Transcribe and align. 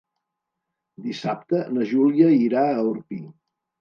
Dissabte 1.03 1.61
na 1.75 1.85
Júlia 1.93 2.31
irà 2.47 2.65
a 2.79 2.87
Orpí. 2.95 3.21